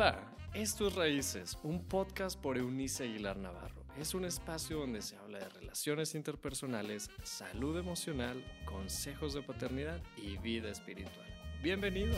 Hola, 0.00 0.18
esto 0.54 0.88
es 0.88 0.94
Raíces, 0.94 1.58
un 1.62 1.84
podcast 1.84 2.40
por 2.40 2.56
Eunice 2.56 3.04
Aguilar 3.04 3.36
Navarro. 3.36 3.84
Es 4.00 4.14
un 4.14 4.24
espacio 4.24 4.78
donde 4.78 5.02
se 5.02 5.14
habla 5.16 5.40
de 5.40 5.48
relaciones 5.50 6.14
interpersonales, 6.14 7.10
salud 7.22 7.76
emocional, 7.76 8.42
consejos 8.64 9.34
de 9.34 9.42
paternidad 9.42 10.00
y 10.16 10.38
vida 10.38 10.70
espiritual. 10.70 11.26
Bienvenido. 11.62 12.14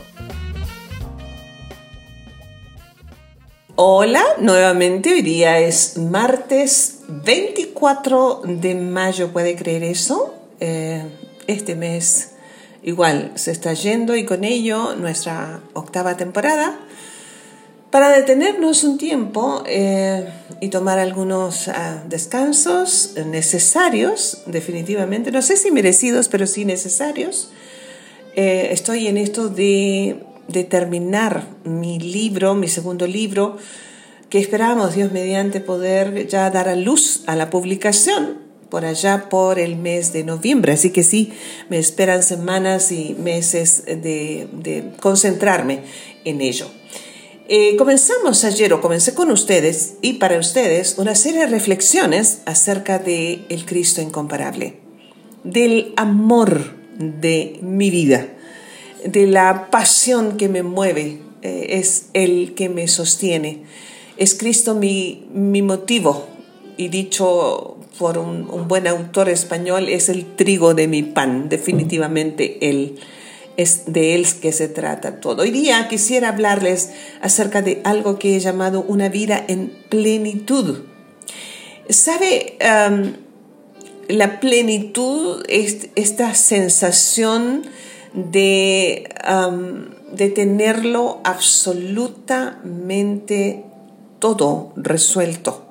Hola, 3.74 4.22
nuevamente 4.38 5.14
hoy 5.14 5.22
día 5.22 5.58
es 5.58 5.98
martes 5.98 7.00
24 7.08 8.42
de 8.44 8.76
mayo, 8.76 9.32
¿puede 9.32 9.56
creer 9.56 9.82
eso? 9.82 10.32
Eh, 10.60 11.04
este 11.48 11.74
mes 11.74 12.36
igual 12.84 13.32
se 13.34 13.50
está 13.50 13.72
yendo 13.72 14.14
y 14.14 14.24
con 14.24 14.44
ello 14.44 14.94
nuestra 14.94 15.62
octava 15.72 16.16
temporada 16.16 16.78
para 17.92 18.08
detenernos 18.08 18.84
un 18.84 18.96
tiempo 18.96 19.62
eh, 19.66 20.26
y 20.60 20.68
tomar 20.68 20.98
algunos 20.98 21.68
ah, 21.68 22.02
descansos 22.08 23.12
necesarios, 23.26 24.44
definitivamente, 24.46 25.30
no 25.30 25.42
sé 25.42 25.58
si 25.58 25.70
merecidos, 25.70 26.28
pero 26.28 26.46
sí 26.46 26.64
necesarios. 26.64 27.50
Eh, 28.34 28.70
estoy 28.72 29.08
en 29.08 29.18
esto 29.18 29.50
de, 29.50 30.24
terminar 30.70 31.46
mi 31.64 32.00
libro, 32.00 32.54
mi 32.54 32.68
segundo 32.68 33.06
libro, 33.06 33.58
que 34.30 34.38
esperamos, 34.38 34.94
Dios 34.94 35.12
mediante, 35.12 35.60
poder 35.60 36.26
ya 36.26 36.48
dar 36.50 36.70
a 36.70 36.76
luz 36.76 37.24
a 37.26 37.36
la 37.36 37.50
publicación 37.50 38.38
por 38.70 38.86
allá 38.86 39.28
por 39.28 39.58
el 39.58 39.76
mes 39.76 40.14
de 40.14 40.24
noviembre. 40.24 40.72
Así 40.72 40.92
que 40.92 41.02
sí, 41.02 41.34
me 41.68 41.78
esperan 41.78 42.22
semanas 42.22 42.90
y 42.90 43.14
meses 43.18 43.84
de 43.84 44.92
concentrarme 44.98 45.80
en 46.24 46.40
ello. 46.40 46.70
Eh, 47.48 47.76
comenzamos 47.76 48.44
ayer, 48.44 48.72
o 48.72 48.80
comencé 48.80 49.14
con 49.14 49.30
ustedes 49.30 49.94
y 50.00 50.14
para 50.14 50.38
ustedes, 50.38 50.96
una 50.98 51.14
serie 51.14 51.40
de 51.40 51.46
reflexiones 51.46 52.40
acerca 52.46 52.98
de 52.98 53.44
el 53.48 53.66
Cristo 53.66 54.00
incomparable, 54.00 54.76
del 55.42 55.92
amor 55.96 56.74
de 56.98 57.58
mi 57.60 57.90
vida, 57.90 58.28
de 59.04 59.26
la 59.26 59.70
pasión 59.70 60.36
que 60.36 60.48
me 60.48 60.62
mueve, 60.62 61.18
eh, 61.42 61.66
es 61.70 62.06
el 62.14 62.54
que 62.54 62.68
me 62.68 62.86
sostiene. 62.86 63.64
Es 64.16 64.34
Cristo 64.34 64.76
mi, 64.76 65.26
mi 65.32 65.62
motivo, 65.62 66.28
y 66.76 66.88
dicho 66.88 67.76
por 67.98 68.18
un, 68.18 68.68
buen 68.68 68.86
autor 68.86 69.28
español, 69.28 69.88
es 69.88 70.08
el 70.08 70.24
trigo 70.36 70.74
de 70.74 70.88
mi 70.88 71.02
pan, 71.02 71.48
definitivamente 71.48 72.68
Él 72.68 72.98
es 73.56 73.84
de 73.86 74.14
él 74.14 74.26
que 74.40 74.52
se 74.52 74.68
trata 74.68 75.18
todo. 75.20 75.42
Hoy 75.42 75.50
día 75.50 75.88
quisiera 75.88 76.28
hablarles 76.28 76.90
acerca 77.20 77.62
de 77.62 77.80
algo 77.84 78.18
que 78.18 78.36
he 78.36 78.40
llamado 78.40 78.82
una 78.82 79.08
vida 79.08 79.42
en 79.46 79.72
plenitud. 79.88 80.80
¿Sabe? 81.88 82.58
la 84.08 84.40
plenitud 84.40 85.44
es 85.48 85.88
esta 85.94 86.34
sensación 86.34 87.62
de, 88.14 89.08
de 90.12 90.28
tenerlo 90.28 91.20
absolutamente 91.24 93.64
todo 94.18 94.72
resuelto. 94.76 95.64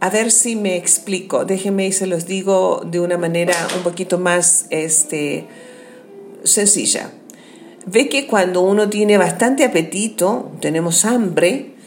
A 0.00 0.10
ver 0.10 0.30
si 0.30 0.54
me 0.56 0.76
explico. 0.76 1.44
Déjenme 1.44 1.88
y 1.88 1.92
se 1.92 2.06
los 2.06 2.26
digo 2.26 2.82
de 2.86 3.00
una 3.00 3.18
manera 3.18 3.54
un 3.76 3.82
poquito 3.82 4.18
más 4.18 4.66
este, 4.70 5.48
sencilla. 6.48 7.10
Ve 7.86 8.08
que 8.08 8.26
cuando 8.26 8.60
uno 8.60 8.88
tiene 8.88 9.16
bastante 9.16 9.64
apetito, 9.64 10.52
tenemos 10.60 11.04
hambre, 11.04 11.78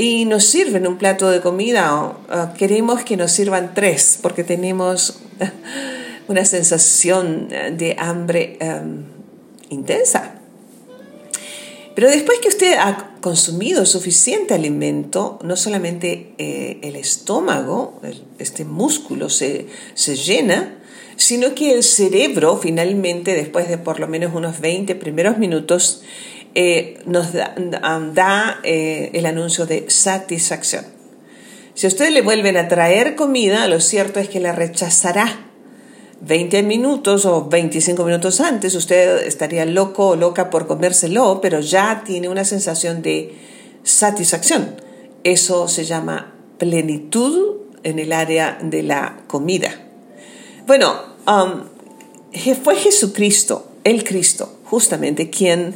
y 0.00 0.24
nos 0.24 0.44
sirven 0.44 0.86
un 0.86 0.96
plato 0.96 1.28
de 1.28 1.42
comida, 1.42 2.16
queremos 2.56 3.04
que 3.04 3.18
nos 3.18 3.32
sirvan 3.32 3.74
tres, 3.74 4.18
porque 4.22 4.44
tenemos 4.44 5.20
una 6.28 6.46
sensación 6.46 7.48
de 7.48 7.96
hambre 7.98 8.56
em, 8.60 9.04
intensa. 9.68 10.36
Pero 11.94 12.08
después 12.08 12.38
que 12.38 12.48
usted 12.48 12.78
ha 12.78 13.16
consumido 13.20 13.84
suficiente 13.84 14.54
alimento, 14.54 15.38
no 15.42 15.54
solamente 15.54 16.32
eh, 16.38 16.78
el 16.82 16.96
estómago, 16.96 18.00
este 18.38 18.64
músculo 18.64 19.28
se, 19.28 19.66
se 19.92 20.16
llena, 20.16 20.79
sino 21.20 21.54
que 21.54 21.74
el 21.74 21.82
cerebro 21.82 22.56
finalmente, 22.56 23.34
después 23.34 23.68
de 23.68 23.76
por 23.76 24.00
lo 24.00 24.08
menos 24.08 24.34
unos 24.34 24.60
20 24.60 24.94
primeros 24.94 25.36
minutos, 25.36 26.02
eh, 26.54 26.98
nos 27.04 27.32
da, 27.34 28.60
eh, 28.62 29.10
el 29.12 29.26
anuncio 29.26 29.66
de 29.66 29.84
satisfacción. 29.90 30.86
Si 31.74 31.86
a 31.86 31.88
usted 31.88 32.10
le 32.10 32.22
vuelven 32.22 32.56
a 32.56 32.68
traer 32.68 33.16
comida, 33.16 33.68
lo 33.68 33.80
cierto 33.80 34.18
es 34.18 34.30
que 34.30 34.40
la 34.40 34.52
rechazará. 34.52 35.46
20 36.22 36.62
minutos 36.62 37.26
o 37.26 37.46
25 37.46 38.02
minutos 38.04 38.40
antes, 38.40 38.74
usted 38.74 39.26
estaría 39.26 39.64
loco 39.66 40.08
o 40.08 40.16
loca 40.16 40.48
por 40.48 40.66
comérselo, 40.66 41.40
pero 41.42 41.60
ya 41.60 42.02
tiene 42.04 42.28
una 42.28 42.44
sensación 42.44 43.02
de 43.02 43.34
satisfacción. 43.82 44.76
Eso 45.22 45.68
se 45.68 45.84
llama 45.84 46.34
plenitud 46.58 47.58
en 47.82 47.98
el 47.98 48.12
área 48.12 48.58
de 48.62 48.82
la 48.82 49.22
comida. 49.26 49.70
Bueno, 50.66 51.09
Um, 51.26 51.64
fue 52.62 52.76
Jesucristo, 52.76 53.68
el 53.84 54.04
Cristo, 54.04 54.58
justamente 54.64 55.30
quien 55.30 55.74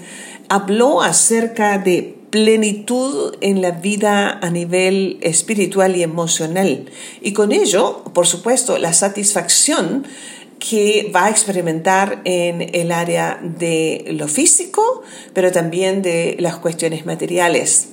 habló 0.49 1.03
acerca 1.03 1.79
de 1.79 2.17
plenitud 2.31 3.37
en 3.41 3.63
la 3.63 3.71
vida 3.71 4.41
a 4.43 4.51
nivel 4.51 5.19
espiritual 5.21 5.97
y 5.97 6.03
emocional. 6.03 6.91
Y 7.21 7.33
con 7.33 7.53
ello, 7.53 8.03
por 8.13 8.27
supuesto, 8.27 8.79
la 8.79 8.93
satisfacción 8.93 10.05
que 10.59 11.11
va 11.15 11.27
a 11.27 11.31
experimentar 11.31 12.23
en 12.25 12.75
el 12.75 12.91
área 12.91 13.39
de 13.43 14.05
lo 14.19 14.29
físico, 14.29 15.03
pero 15.33 15.53
también 15.53 16.03
de 16.03 16.37
las 16.41 16.57
cuestiones 16.57 17.07
materiales. 17.07 17.89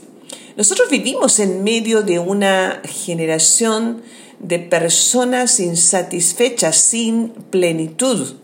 Nosotros 0.58 0.90
vivimos 0.90 1.40
en 1.40 1.64
medio 1.64 2.02
de 2.02 2.20
una 2.20 2.82
generación 2.84 4.02
de 4.42 4.60
personas 4.60 5.60
insatisfechas, 5.60 6.76
sin 6.76 7.30
plenitud. 7.30 8.36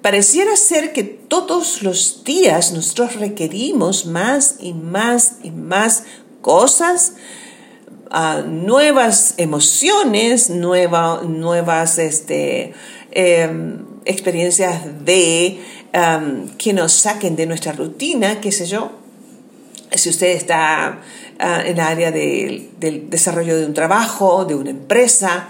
Pareciera 0.00 0.56
ser 0.56 0.92
que 0.92 1.04
todos 1.04 1.82
los 1.82 2.24
días 2.24 2.72
nosotros 2.72 3.16
requerimos 3.16 4.06
más 4.06 4.56
y 4.60 4.72
más 4.72 5.34
y 5.42 5.50
más 5.50 6.04
cosas, 6.40 7.14
ah, 8.10 8.42
nuevas 8.46 9.34
emociones, 9.36 10.50
nuevas 10.50 11.98
este, 11.98 12.72
em, 13.10 13.84
experiencias 14.04 15.04
de 15.04 15.60
que 16.58 16.72
nos 16.72 16.92
saquen 16.92 17.36
de 17.36 17.46
nuestra 17.46 17.72
rutina, 17.72 18.40
qué 18.40 18.50
sé 18.50 18.66
yo. 18.66 19.01
Si 19.96 20.08
usted 20.10 20.28
está 20.28 21.00
Ah, 21.44 21.60
en 21.60 21.72
el 21.72 21.80
área 21.80 22.12
del 22.12 23.10
desarrollo 23.10 23.56
de 23.56 23.66
un 23.66 23.74
trabajo, 23.74 24.44
de 24.44 24.54
una 24.54 24.70
empresa, 24.70 25.48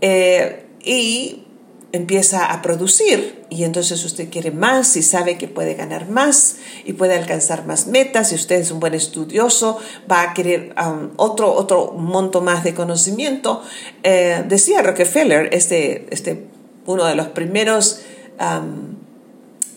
eh, 0.00 0.64
y 0.84 1.42
empieza 1.90 2.52
a 2.52 2.62
producir 2.62 3.44
y 3.50 3.64
entonces 3.64 4.04
usted 4.04 4.30
quiere 4.30 4.52
más 4.52 4.96
y 4.96 5.02
sabe 5.02 5.36
que 5.36 5.48
puede 5.48 5.74
ganar 5.74 6.08
más 6.08 6.58
y 6.84 6.92
puede 6.92 7.16
alcanzar 7.16 7.66
más 7.66 7.88
metas 7.88 8.30
y 8.30 8.36
usted 8.36 8.60
es 8.60 8.70
un 8.70 8.78
buen 8.78 8.94
estudioso, 8.94 9.78
va 10.08 10.22
a 10.22 10.34
querer 10.34 10.72
um, 10.80 11.10
otro, 11.16 11.52
otro 11.52 11.94
monto 11.94 12.40
más 12.40 12.62
de 12.62 12.74
conocimiento. 12.74 13.62
Eh, 14.04 14.44
decía 14.46 14.82
Rockefeller, 14.82 15.52
este, 15.52 16.06
este, 16.10 16.44
uno 16.86 17.06
de 17.06 17.16
los 17.16 17.26
primeros 17.28 18.02
um, 18.38 18.94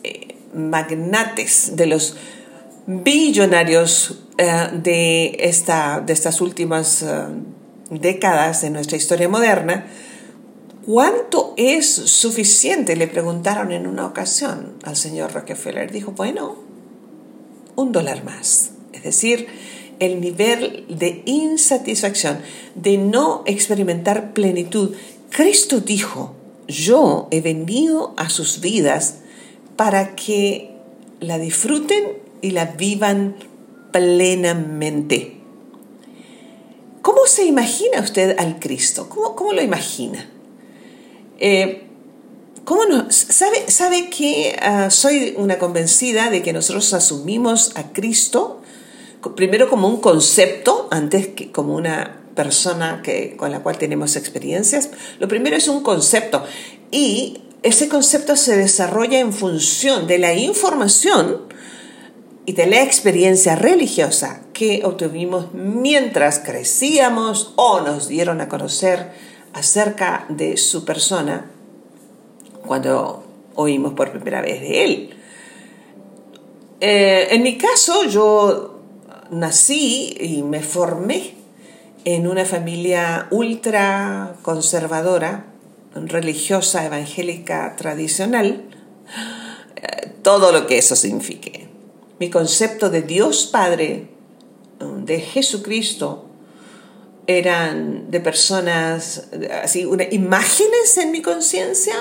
eh, 0.03 0.35
magnates 0.53 1.75
de 1.75 1.87
los 1.87 2.15
billonarios 2.87 4.19
eh, 4.37 4.69
de, 4.73 5.37
esta, 5.39 6.01
de 6.05 6.13
estas 6.13 6.41
últimas 6.41 7.03
eh, 7.03 7.07
décadas 7.89 8.61
de 8.61 8.69
nuestra 8.69 8.97
historia 8.97 9.29
moderna, 9.29 9.85
¿cuánto 10.85 11.53
es 11.57 11.87
suficiente? 11.87 12.95
Le 12.95 13.07
preguntaron 13.07 13.71
en 13.71 13.87
una 13.87 14.05
ocasión 14.05 14.73
al 14.83 14.95
señor 14.95 15.33
Rockefeller. 15.33 15.91
Dijo, 15.91 16.11
bueno, 16.11 16.55
un 17.75 17.91
dólar 17.91 18.23
más. 18.23 18.71
Es 18.93 19.03
decir, 19.03 19.47
el 19.99 20.19
nivel 20.19 20.85
de 20.89 21.21
insatisfacción, 21.25 22.39
de 22.75 22.97
no 22.97 23.43
experimentar 23.45 24.33
plenitud. 24.33 24.95
Cristo 25.29 25.79
dijo, 25.79 26.35
yo 26.67 27.27
he 27.31 27.41
venido 27.41 28.13
a 28.17 28.29
sus 28.29 28.61
vidas 28.61 29.19
para 29.75 30.15
que 30.15 30.71
la 31.19 31.37
disfruten 31.37 32.21
y 32.41 32.51
la 32.51 32.65
vivan 32.65 33.35
plenamente. 33.91 35.37
¿Cómo 37.01 37.25
se 37.25 37.45
imagina 37.45 38.01
usted 38.01 38.37
al 38.37 38.59
Cristo? 38.59 39.09
¿Cómo, 39.09 39.53
lo 39.53 39.61
imagina? 39.61 40.29
Eh, 41.39 41.83
¿cómo 42.63 42.85
no? 42.85 43.07
¿Sabe, 43.09 43.69
sabe 43.69 44.09
que 44.09 44.55
ah, 44.61 44.89
soy 44.89 45.33
una 45.37 45.57
convencida 45.57 46.29
de 46.29 46.41
que 46.41 46.53
nosotros 46.53 46.93
asumimos 46.93 47.75
a 47.75 47.91
Cristo 47.91 48.61
primero 49.35 49.69
como 49.69 49.87
un 49.87 49.97
concepto, 49.97 50.87
antes 50.91 51.27
que 51.27 51.51
como 51.51 51.75
una 51.75 52.21
persona 52.35 53.01
que, 53.03 53.35
con 53.37 53.51
la 53.51 53.61
cual 53.61 53.77
tenemos 53.77 54.15
experiencias. 54.15 54.89
Lo 55.19 55.27
primero 55.27 55.55
es 55.55 55.67
un 55.67 55.83
concepto 55.83 56.43
y 56.89 57.41
ese 57.63 57.87
concepto 57.87 58.35
se 58.35 58.57
desarrolla 58.57 59.19
en 59.19 59.33
función 59.33 60.07
de 60.07 60.17
la 60.17 60.33
información 60.33 61.41
y 62.45 62.53
de 62.53 62.65
la 62.65 62.81
experiencia 62.81 63.55
religiosa 63.55 64.41
que 64.53 64.81
obtuvimos 64.83 65.53
mientras 65.53 66.39
crecíamos 66.39 67.53
o 67.55 67.81
nos 67.81 68.07
dieron 68.07 68.41
a 68.41 68.49
conocer 68.49 69.11
acerca 69.53 70.25
de 70.29 70.57
su 70.57 70.85
persona 70.85 71.51
cuando 72.65 73.23
oímos 73.55 73.93
por 73.93 74.11
primera 74.11 74.41
vez 74.41 74.61
de 74.61 74.83
él. 74.83 75.17
Eh, 76.79 77.27
en 77.31 77.43
mi 77.43 77.57
caso, 77.57 78.05
yo 78.05 78.79
nací 79.29 80.15
y 80.19 80.41
me 80.41 80.61
formé 80.61 81.35
en 82.05 82.27
una 82.27 82.45
familia 82.45 83.27
ultra 83.29 84.35
conservadora, 84.41 85.45
religiosa, 85.93 86.85
evangélica, 86.85 87.75
tradicional, 87.75 88.63
eh, 89.75 90.11
todo 90.23 90.51
lo 90.51 90.65
que 90.65 90.79
eso 90.79 90.95
signifique. 90.95 91.70
Mi 92.21 92.29
concepto 92.29 92.91
de 92.91 93.01
Dios 93.01 93.49
Padre, 93.51 94.09
de 94.79 95.19
Jesucristo, 95.21 96.27
eran 97.25 98.11
de 98.11 98.19
personas, 98.19 99.27
así, 99.63 99.87
imágenes 100.11 100.97
en 100.97 101.11
mi 101.11 101.23
conciencia. 101.23 101.95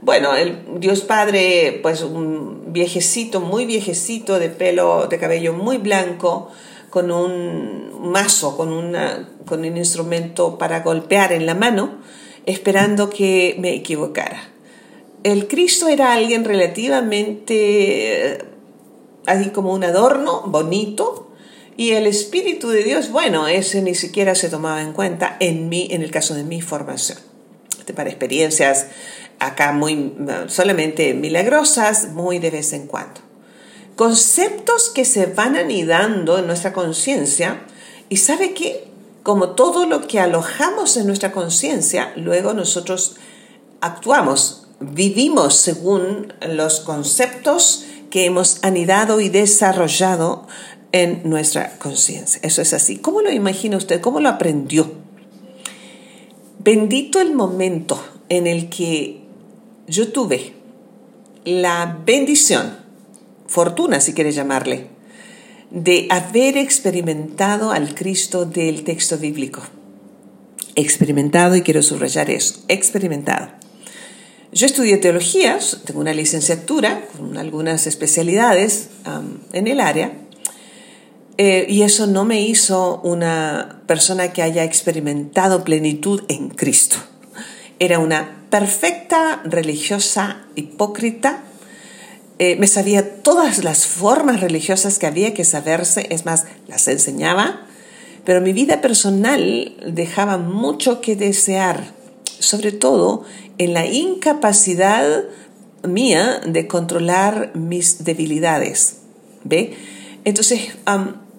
Bueno, 0.00 0.34
el 0.34 0.80
Dios 0.80 1.02
Padre, 1.02 1.78
pues 1.82 2.00
un 2.00 2.72
viejecito, 2.72 3.42
muy 3.42 3.66
viejecito, 3.66 4.38
de 4.38 4.48
pelo, 4.48 5.08
de 5.08 5.18
cabello 5.18 5.52
muy 5.52 5.76
blanco, 5.76 6.50
con 6.88 7.10
un 7.10 8.10
mazo, 8.10 8.56
con, 8.56 8.72
una, 8.72 9.28
con 9.44 9.60
un 9.60 9.76
instrumento 9.76 10.56
para 10.56 10.80
golpear 10.80 11.34
en 11.34 11.44
la 11.44 11.54
mano, 11.54 11.98
esperando 12.46 13.10
que 13.10 13.56
me 13.58 13.74
equivocara. 13.74 14.40
El 15.22 15.48
Cristo 15.48 15.88
era 15.88 16.14
alguien 16.14 16.46
relativamente, 16.46 18.46
así 19.26 19.50
como 19.50 19.72
un 19.72 19.84
adorno, 19.84 20.42
bonito, 20.46 21.28
y 21.76 21.92
el 21.92 22.06
Espíritu 22.06 22.68
de 22.68 22.82
Dios, 22.84 23.10
bueno, 23.10 23.48
ese 23.48 23.80
ni 23.82 23.94
siquiera 23.94 24.34
se 24.34 24.48
tomaba 24.48 24.82
en 24.82 24.92
cuenta 24.92 25.36
en 25.40 25.68
mí, 25.68 25.88
en 25.90 26.02
el 26.02 26.10
caso 26.10 26.34
de 26.34 26.44
mi 26.44 26.60
formación. 26.60 27.18
Este, 27.78 27.94
para 27.94 28.10
experiencias 28.10 28.88
acá 29.38 29.72
muy 29.72 30.14
solamente 30.48 31.14
milagrosas, 31.14 32.08
muy 32.12 32.38
de 32.38 32.50
vez 32.50 32.72
en 32.74 32.86
cuando 32.86 33.20
conceptos 34.00 34.88
que 34.88 35.04
se 35.04 35.26
van 35.26 35.56
anidando 35.56 36.38
en 36.38 36.46
nuestra 36.46 36.72
conciencia 36.72 37.66
y 38.08 38.16
sabe 38.16 38.54
que 38.54 38.88
como 39.22 39.50
todo 39.50 39.84
lo 39.84 40.06
que 40.06 40.18
alojamos 40.18 40.96
en 40.96 41.06
nuestra 41.06 41.32
conciencia, 41.32 42.14
luego 42.16 42.54
nosotros 42.54 43.16
actuamos, 43.82 44.68
vivimos 44.80 45.56
según 45.56 46.32
los 46.48 46.80
conceptos 46.80 47.84
que 48.10 48.24
hemos 48.24 48.62
anidado 48.62 49.20
y 49.20 49.28
desarrollado 49.28 50.46
en 50.92 51.22
nuestra 51.24 51.78
conciencia. 51.78 52.40
Eso 52.42 52.60
es 52.62 52.72
así. 52.74 52.98
¿Cómo 52.98 53.22
lo 53.22 53.30
imagina 53.30 53.76
usted? 53.76 54.00
¿Cómo 54.00 54.20
lo 54.20 54.28
aprendió? 54.28 54.92
Bendito 56.58 57.20
el 57.20 57.32
momento 57.32 58.02
en 58.28 58.46
el 58.46 58.68
que 58.68 59.20
yo 59.86 60.12
tuve 60.12 60.54
la 61.44 62.00
bendición 62.04 62.76
fortuna, 63.46 64.00
si 64.00 64.12
quiere 64.12 64.32
llamarle, 64.32 64.88
de 65.70 66.06
haber 66.10 66.58
experimentado 66.58 67.72
al 67.72 67.94
Cristo 67.94 68.44
del 68.44 68.84
texto 68.84 69.18
bíblico. 69.18 69.62
Experimentado, 70.74 71.56
y 71.56 71.62
quiero 71.62 71.82
subrayar 71.82 72.30
eso, 72.30 72.60
experimentado. 72.68 73.48
Yo 74.52 74.66
estudié 74.66 74.96
teología, 74.96 75.58
tengo 75.84 76.00
una 76.00 76.12
licenciatura 76.12 77.06
con 77.16 77.36
algunas 77.36 77.86
especialidades 77.86 78.88
en 79.52 79.66
el 79.66 79.80
área, 79.80 80.12
eh, 81.36 81.66
y 81.68 81.82
eso 81.82 82.06
no 82.06 82.24
me 82.24 82.42
hizo 82.42 83.00
una 83.02 83.82
persona 83.86 84.32
que 84.32 84.42
haya 84.42 84.64
experimentado 84.64 85.64
plenitud 85.64 86.22
en 86.28 86.50
Cristo. 86.50 86.96
Era 87.78 87.98
una 87.98 88.46
perfecta 88.50 89.40
religiosa 89.44 90.44
hipócrita 90.56 91.44
eh, 92.42 92.56
me 92.56 92.68
sabía 92.68 93.20
todas 93.22 93.64
las 93.64 93.86
formas 93.86 94.40
religiosas 94.40 94.98
que 94.98 95.06
había 95.06 95.34
que 95.34 95.44
saberse, 95.44 96.06
es 96.08 96.24
más, 96.24 96.46
las 96.68 96.88
enseñaba, 96.88 97.66
pero 98.24 98.40
mi 98.40 98.54
vida 98.54 98.80
personal 98.80 99.76
dejaba 99.86 100.38
mucho 100.38 101.02
que 101.02 101.16
desear, 101.16 101.92
sobre 102.38 102.72
todo 102.72 103.24
en 103.60 103.74
la 103.74 103.84
incapacidad 103.84 105.24
mía 105.86 106.40
de 106.46 106.66
controlar 106.66 107.50
mis 107.54 108.04
debilidades. 108.04 109.02
¿Ve? 109.44 109.74
Entonces, 110.24 110.78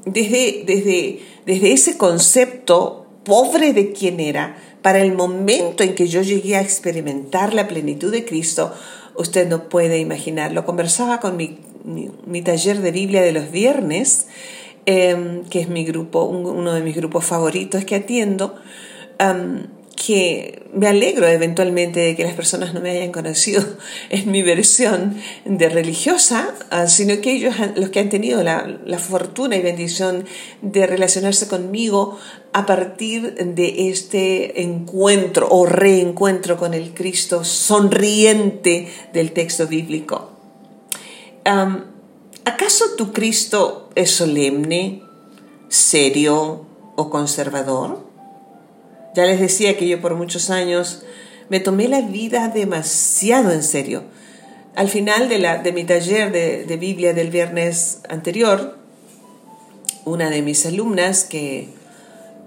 desde, 0.05 0.63
desde, 0.67 1.19
desde 1.47 1.73
ese 1.73 1.97
concepto 1.97 3.07
pobre 3.23 3.73
de 3.73 3.91
quién 3.91 4.19
era, 4.19 4.55
para 4.83 4.99
el 4.99 5.13
momento 5.13 5.81
en 5.81 5.95
que 5.95 6.07
yo 6.07 6.21
llegué 6.21 6.57
a 6.57 6.61
experimentar 6.61 7.55
la 7.55 7.67
plenitud 7.67 8.11
de 8.11 8.23
Cristo, 8.23 8.71
usted 9.15 9.47
no 9.47 9.67
puede 9.67 9.97
imaginarlo. 9.97 10.63
Conversaba 10.63 11.19
con 11.19 11.35
mi, 11.37 11.57
mi, 11.83 12.41
taller 12.43 12.81
de 12.81 12.91
Biblia 12.91 13.23
de 13.23 13.31
los 13.31 13.49
viernes, 13.49 14.27
em, 14.85 15.43
que 15.45 15.59
es 15.59 15.69
mi 15.69 15.85
grupo, 15.85 16.25
uno 16.25 16.71
de 16.71 16.81
mis 16.81 16.95
grupos 16.95 17.25
favoritos 17.25 17.83
que 17.83 17.95
atiendo, 17.95 18.53
que 19.95 20.63
me 20.73 20.87
alegro 20.87 21.27
eventualmente 21.27 21.99
de 21.99 22.15
que 22.15 22.23
las 22.23 22.33
personas 22.33 22.73
no 22.73 22.81
me 22.81 22.91
hayan 22.91 23.11
conocido 23.11 23.63
en 24.09 24.31
mi 24.31 24.41
versión 24.41 25.17
de 25.45 25.69
religiosa, 25.69 26.53
ah, 26.69 26.87
sino 26.87 27.19
que 27.21 27.31
ellos, 27.31 27.55
los 27.75 27.89
que 27.89 27.99
han 27.99 28.09
tenido 28.09 28.43
la, 28.43 28.79
la 28.85 28.99
fortuna 28.99 29.55
y 29.55 29.61
bendición 29.61 30.25
de 30.61 30.87
relacionarse 30.87 31.47
conmigo 31.47 32.17
a 32.53 32.65
partir 32.65 33.35
de 33.35 33.89
este 33.89 34.61
encuentro 34.61 35.47
o 35.49 35.65
reencuentro 35.65 36.57
con 36.57 36.73
el 36.73 36.93
Cristo 36.93 37.43
sonriente 37.43 38.87
del 39.13 39.31
texto 39.31 39.67
bíblico. 39.67 40.31
¿Acaso 42.43 42.95
tu 42.97 43.11
Cristo 43.13 43.89
es 43.95 44.11
solemne, 44.11 45.03
serio 45.69 46.65
o 46.95 47.09
conservador? 47.09 48.10
Ya 49.13 49.25
les 49.25 49.39
decía 49.39 49.77
que 49.77 49.87
yo 49.87 49.99
por 49.99 50.15
muchos 50.15 50.49
años 50.49 51.03
me 51.49 51.59
tomé 51.59 51.89
la 51.89 52.01
vida 52.01 52.47
demasiado 52.47 53.51
en 53.51 53.61
serio. 53.61 54.03
Al 54.73 54.87
final 54.87 55.27
de, 55.27 55.37
la, 55.37 55.57
de 55.57 55.73
mi 55.73 55.83
taller 55.83 56.31
de, 56.31 56.65
de 56.65 56.77
Biblia 56.77 57.13
del 57.13 57.29
viernes 57.29 57.99
anterior, 58.07 58.77
una 60.05 60.29
de 60.29 60.41
mis 60.41 60.65
alumnas 60.65 61.25
que 61.25 61.67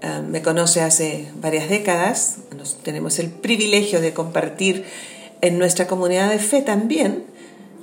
eh, 0.01 0.21
me 0.27 0.41
conoce 0.41 0.81
hace 0.81 1.31
varias 1.35 1.69
décadas, 1.69 2.37
nos, 2.57 2.77
tenemos 2.81 3.19
el 3.19 3.29
privilegio 3.29 4.01
de 4.01 4.13
compartir 4.13 4.85
en 5.41 5.59
nuestra 5.59 5.85
comunidad 5.85 6.31
de 6.31 6.39
fe 6.39 6.63
también, 6.63 7.25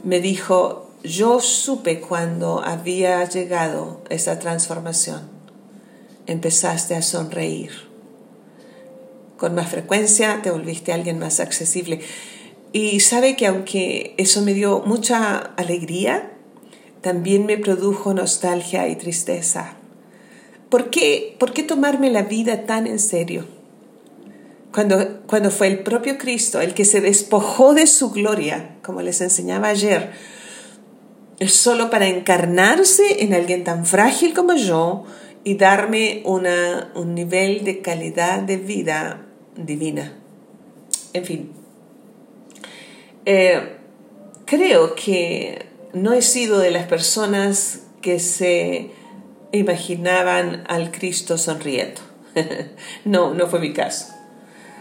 me 0.03 0.19
dijo, 0.19 0.91
yo 1.05 1.39
supe 1.39 2.01
cuando 2.01 2.65
había 2.65 3.25
llegado 3.29 4.03
esa 4.11 4.41
transformación, 4.41 5.23
empezaste 6.27 6.97
a 6.97 7.03
sonreír 7.03 7.91
con 9.42 9.56
más 9.56 9.70
frecuencia, 9.70 10.38
te 10.40 10.52
volviste 10.52 10.92
alguien 10.92 11.18
más 11.18 11.40
accesible. 11.40 11.99
Y 12.72 13.00
sabe 13.00 13.34
que 13.34 13.49
aunque 13.49 14.14
eso 14.16 14.40
me 14.40 14.54
dio 14.54 14.84
mucha 14.87 15.37
alegría, 15.37 16.30
también 17.00 17.44
me 17.44 17.58
produjo 17.58 18.14
nostalgia 18.14 18.87
y 18.87 18.94
tristeza. 18.94 19.75
¿Por 20.68 20.90
qué, 20.90 21.34
¿Por 21.40 21.52
qué 21.52 21.64
tomarme 21.64 22.08
la 22.12 22.22
vida 22.22 22.66
tan 22.66 22.87
en 22.87 23.00
serio? 23.00 23.44
Cuando, 24.72 25.22
cuando 25.26 25.50
fue 25.50 25.66
el 25.66 25.80
propio 25.80 26.18
Cristo 26.18 26.61
el 26.61 26.72
que 26.72 26.84
se 26.84 27.00
despojó 27.00 27.75
de 27.75 27.88
su 27.88 28.12
gloria, 28.12 28.76
como 28.80 29.02
les 29.02 29.20
enseñaba 29.20 29.70
ayer, 29.70 30.12
solo 31.49 31.90
para 31.90 32.06
encarnarse 32.06 33.25
en 33.25 33.34
alguien 33.34 33.64
tan 33.64 33.87
frágil 33.87 34.34
como 34.34 34.54
yo 34.54 35.02
y 35.42 35.56
darme 35.56 36.22
una, 36.26 36.92
un 36.94 37.16
nivel 37.16 37.64
de 37.64 37.82
calidad 37.82 38.38
de 38.38 38.56
vida 38.58 39.26
divina. 39.66 40.14
En 41.12 41.25
fin, 41.25 41.52
eh, 43.26 43.76
creo 44.45 44.95
que 44.95 45.66
no 45.92 46.12
he 46.12 46.23
sido 46.23 46.59
de 46.59 46.71
las 46.71 46.87
personas 46.87 47.81
que 48.00 48.19
se 48.19 48.90
imaginaban 49.52 50.64
al 50.69 50.90
Cristo 50.90 51.38
sonriendo. 51.38 52.00
no, 53.04 53.35
no 53.35 53.47
fue 53.47 53.61
mi 53.61 53.73
caso. 53.73 54.07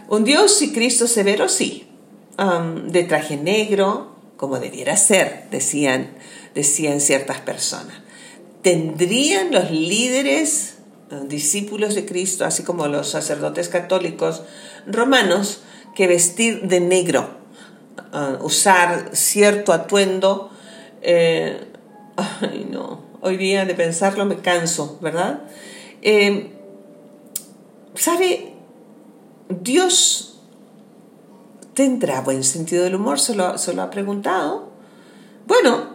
Un 0.08 0.24
Dios 0.24 0.60
y 0.62 0.72
Cristo 0.72 1.06
severo, 1.06 1.48
sí. 1.48 1.88
de 2.86 3.04
traje 3.04 3.36
negro, 3.36 4.16
como 4.36 4.58
debiera 4.58 4.96
ser, 4.96 5.44
decían, 5.50 6.08
decían 6.54 7.00
ciertas 7.00 7.40
personas. 7.40 8.02
¿tendrían 8.62 9.52
los 9.52 9.70
líderes, 9.70 10.76
los 11.12 11.28
discípulos 11.28 11.94
de 11.94 12.06
Cristo, 12.06 12.46
así 12.46 12.62
como 12.62 12.88
los 12.88 13.10
sacerdotes 13.10 13.68
católicos 13.68 14.42
romanos, 14.86 15.60
que 15.94 16.06
vestir 16.06 16.62
de 16.62 16.80
negro, 16.80 17.28
uh, 18.14 18.42
usar 18.42 19.10
cierto 19.12 19.74
atuendo? 19.74 20.50
Eh, 21.02 21.68
ay, 22.16 22.66
no, 22.70 23.02
hoy 23.20 23.36
día 23.36 23.66
de 23.66 23.74
pensarlo 23.74 24.24
me 24.24 24.38
canso, 24.38 24.98
¿verdad? 25.02 25.42
Eh, 26.00 26.50
¿Sabe? 27.94 28.54
Dios 29.50 30.40
tendrá 31.74 32.22
buen 32.22 32.42
sentido 32.42 32.84
del 32.84 32.94
humor, 32.94 33.20
se 33.20 33.34
lo, 33.34 33.58
se 33.58 33.74
lo 33.74 33.82
ha 33.82 33.90
preguntado. 33.90 34.70
Bueno, 35.46 35.91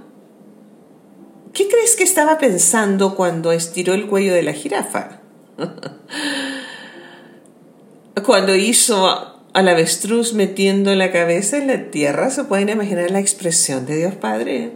¿qué 1.57 1.67
crees 1.67 1.95
que 1.95 2.03
estaba 2.03 2.37
pensando 2.37 3.15
cuando 3.15 3.51
estiró 3.51 3.95
el 3.95 4.05
cuello 4.05 4.31
de 4.31 4.43
la 4.43 4.53
jirafa? 4.53 5.21
cuando 8.25 8.55
hizo 8.55 9.07
al 9.53 9.67
avestruz 9.67 10.33
metiendo 10.33 10.93
la 10.93 11.11
cabeza 11.11 11.57
en 11.57 11.65
la 11.65 11.89
tierra, 11.89 12.29
se 12.29 12.43
pueden 12.43 12.69
imaginar 12.69 13.09
la 13.09 13.19
expresión 13.19 13.87
de 13.87 13.97
Dios 13.97 14.13
Padre. 14.13 14.73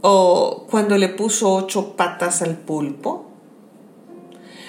O 0.00 0.66
cuando 0.68 0.98
le 0.98 1.08
puso 1.08 1.54
ocho 1.54 1.96
patas 1.96 2.42
al 2.42 2.56
pulpo. 2.56 3.30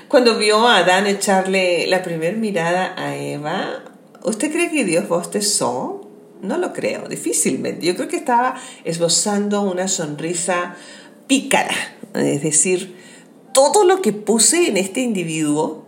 Cuando 0.08 0.38
vio 0.38 0.68
a 0.68 0.78
Adán 0.78 1.08
echarle 1.08 1.88
la 1.88 2.04
primera 2.04 2.38
mirada 2.38 2.94
a 2.96 3.16
Eva, 3.16 3.84
¿usted 4.24 4.52
cree 4.52 4.70
que 4.70 4.86
Dios 4.86 5.08
bostezó? 5.08 6.07
No 6.42 6.58
lo 6.58 6.74
creo, 6.74 7.08
difícilmente. 7.08 7.86
Yo 7.86 7.96
creo 7.96 8.08
que 8.08 8.18
estaba 8.18 8.56
esbozando 8.84 9.62
una 9.62 9.88
sonrisa 9.88 10.76
pícara, 11.28 11.76
es 12.14 12.44
decir, 12.44 12.96
todo 13.54 13.84
lo 13.84 14.02
que 14.02 14.14
puse 14.14 14.68
en 14.68 14.78
este 14.78 15.02
individuo, 15.02 15.86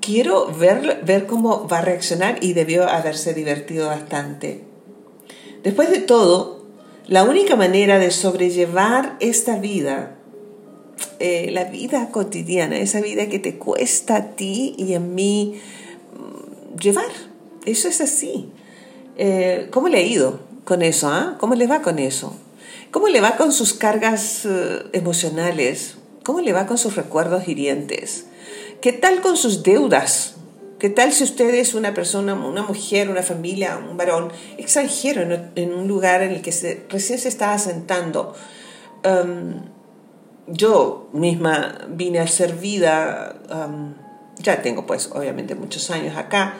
quiero 0.00 0.52
ver, 0.52 1.02
ver 1.04 1.26
cómo 1.26 1.66
va 1.66 1.78
a 1.78 1.82
reaccionar 1.82 2.38
y 2.42 2.52
debió 2.52 2.88
haberse 2.88 3.34
divertido 3.34 3.86
bastante. 3.86 4.64
Después 5.62 5.90
de 5.90 6.00
todo, 6.00 6.66
la 7.06 7.24
única 7.24 7.56
manera 7.56 7.98
de 7.98 8.10
sobrellevar 8.10 9.16
esta 9.20 9.58
vida, 9.58 10.16
eh, 11.18 11.48
la 11.50 11.64
vida 11.64 12.10
cotidiana, 12.10 12.78
esa 12.78 13.00
vida 13.00 13.28
que 13.28 13.38
te 13.38 13.56
cuesta 13.58 14.16
a 14.16 14.36
ti 14.36 14.74
y 14.78 14.94
a 14.94 15.00
mí 15.00 15.60
mm, 16.14 16.78
llevar, 16.78 17.10
eso 17.66 17.88
es 17.88 18.00
así. 18.00 18.50
Eh, 19.16 19.68
¿Cómo 19.70 19.88
le 19.88 19.98
ha 19.98 20.02
ido 20.02 20.40
con 20.64 20.82
eso? 20.82 21.08
Ah? 21.08 21.36
¿Cómo 21.38 21.54
le 21.54 21.66
va 21.66 21.82
con 21.82 21.98
eso? 21.98 22.36
¿Cómo 22.90 23.08
le 23.08 23.20
va 23.20 23.36
con 23.36 23.52
sus 23.52 23.74
cargas 23.74 24.44
eh, 24.44 24.82
emocionales? 24.92 25.96
¿Cómo 26.24 26.40
le 26.40 26.52
va 26.52 26.66
con 26.66 26.78
sus 26.78 26.96
recuerdos 26.96 27.48
hirientes? 27.48 28.26
¿Qué 28.80 28.92
tal 28.92 29.20
con 29.20 29.36
sus 29.36 29.62
deudas? 29.62 30.34
¿Qué 30.80 30.88
tal 30.88 31.12
si 31.12 31.24
usted 31.24 31.54
es 31.54 31.74
una 31.74 31.92
persona, 31.92 32.34
una 32.34 32.62
mujer, 32.62 33.10
una 33.10 33.22
familia, 33.22 33.78
un 33.78 33.98
varón 33.98 34.32
extranjero 34.56 35.20
en, 35.54 35.74
un 35.74 35.86
lugar 35.86 36.22
en 36.22 36.30
el 36.30 36.40
que 36.40 36.52
se, 36.52 36.86
recién 36.88 37.18
se 37.18 37.28
está 37.28 37.52
asentando? 37.52 38.34
Um, 39.04 39.60
yo 40.46 41.10
misma 41.12 41.86
vine 41.88 42.20
a 42.20 42.26
ser 42.26 42.54
vida, 42.54 43.36
um, 43.50 43.94
ya 44.38 44.62
tengo 44.62 44.86
pues 44.86 45.10
obviamente 45.12 45.54
muchos 45.54 45.90
años 45.90 46.16
acá, 46.16 46.54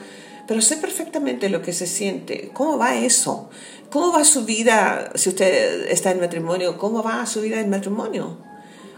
pero 0.50 0.62
sé 0.62 0.78
perfectamente 0.78 1.48
lo 1.48 1.62
que 1.62 1.72
se 1.72 1.86
siente. 1.86 2.50
¿Cómo 2.52 2.76
va 2.76 2.96
eso? 2.96 3.48
¿Cómo 3.88 4.10
va 4.10 4.24
su 4.24 4.44
vida 4.44 5.12
si 5.14 5.28
usted 5.28 5.88
está 5.88 6.10
en 6.10 6.18
matrimonio? 6.18 6.76
¿Cómo 6.76 7.04
va 7.04 7.24
su 7.26 7.40
vida 7.40 7.60
en 7.60 7.70
matrimonio? 7.70 8.36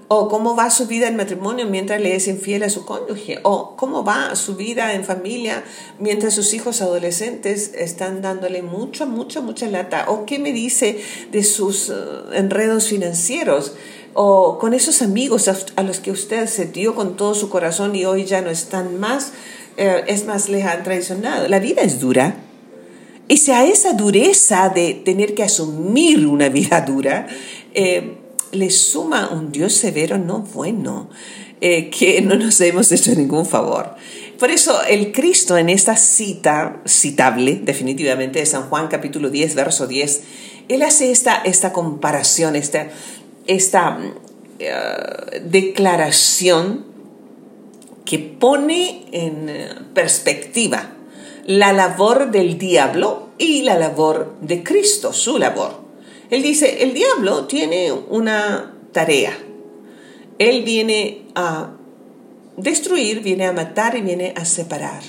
¿O 0.09 0.29
cómo 0.29 0.57
va 0.57 0.71
su 0.71 0.87
vida 0.87 1.09
en 1.09 1.17
matrimonio 1.17 1.67
mientras 1.67 2.01
le 2.01 2.17
es 2.17 2.27
infiel 2.27 2.63
a 2.63 2.71
su 2.71 2.87
cónyuge? 2.87 3.41
¿O 3.43 3.77
cómo 3.77 4.03
va 4.03 4.35
su 4.35 4.57
vida 4.57 4.95
en 4.95 5.05
familia 5.05 5.63
mientras 5.99 6.33
sus 6.33 6.55
hijos 6.55 6.81
adolescentes 6.81 7.73
están 7.75 8.23
dándole 8.23 8.63
mucha, 8.63 9.05
mucha, 9.05 9.43
mucha 9.43 9.69
lata? 9.69 10.07
¿O 10.09 10.25
qué 10.25 10.39
me 10.39 10.55
dice 10.55 11.03
de 11.33 11.45
sus 11.45 11.91
eh, 11.91 11.95
enredos 12.33 12.89
financieros? 12.89 13.75
¿O 14.15 14.59
con 14.59 14.73
esos 14.73 15.03
amigos 15.03 15.49
a 15.49 15.83
los 15.83 16.01
que 16.01 16.13
usted 16.13 16.47
se 16.47 16.65
dio 16.65 16.95
con 16.95 17.19
todo 17.19 17.35
su 17.35 17.51
corazón 17.51 17.95
y 17.95 18.07
hoy 18.07 18.25
ya 18.25 18.41
no 18.41 18.49
están 18.49 18.99
más? 18.99 19.33
Eh, 19.77 20.05
es 20.07 20.27
más, 20.27 20.49
les 20.49 20.65
han 20.65 20.83
traicionado. 20.83 21.49
La 21.49 21.59
vida 21.59 21.83
es 21.83 22.01
dura. 22.01 22.37
Y 23.29 23.39
si 23.39 23.51
a 23.53 23.65
esa 23.65 23.95
dureza 23.95 24.69
de 24.69 24.95
tener 24.95 25.35
que 25.35 25.43
asumir 25.43 26.27
una 26.27 26.49
vida 26.49 26.81
dura, 26.83 27.27
eh, 27.73 28.17
le 28.51 28.71
suma 28.71 29.31
un 29.31 29.51
Dios 29.53 29.73
severo 29.73 30.19
no 30.19 30.41
bueno, 30.41 31.09
eh, 31.61 31.89
que 31.89 32.21
no 32.21 32.35
nos 32.35 32.61
hemos 32.61 32.93
hecho 32.93 33.15
ningún 33.15 33.47
favor. 33.47 33.95
Por 34.39 34.51
eso 34.51 34.83
el 34.83 35.13
Cristo 35.13 35.57
en 35.57 35.69
esta 35.69 35.97
cita, 35.97 36.83
citable 36.85 37.61
definitivamente, 37.63 38.41
de 38.41 38.47
San 38.47 38.69
Juan 38.69 38.89
capítulo 38.89 39.31
10, 39.31 39.55
verso 39.55 39.87
10, 39.87 40.23
él 40.69 40.83
hace 40.83 41.11
esta, 41.11 41.37
esta 41.37 41.73
comparación, 41.73 42.57
esta, 42.57 42.89
esta 43.47 43.99
declaración 45.45 46.92
que 48.13 48.19
pone 48.19 49.07
en 49.11 49.49
eh, 49.49 49.71
perspectiva 49.95 50.93
la 51.47 51.73
labor 51.73 52.31
del 52.31 52.59
diablo 52.59 53.31
y 53.39 53.63
la 53.63 53.79
labor 53.79 54.35
de 54.43 54.63
Cristo, 54.63 55.15
su 55.15 55.39
labor. 55.39 55.81
Él 56.29 56.43
dice, 56.43 56.83
el 56.83 56.93
diablo 56.93 57.47
tiene 57.47 57.91
una 57.91 58.75
tarea. 58.93 59.33
Él 60.39 60.63
viene 60.63 61.23
a 61.35 61.71
destruir, 62.59 63.23
viene 63.23 63.47
a 63.47 63.55
matar 63.55 63.97
y 63.97 64.03
viene 64.03 64.35
a 64.37 64.45
separar. 64.45 65.03